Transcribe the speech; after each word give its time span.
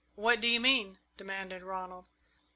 "What 0.15 0.41
do 0.41 0.47
you 0.47 0.59
mean?" 0.59 0.97
demanded 1.15 1.61
Ronald. 1.61 2.09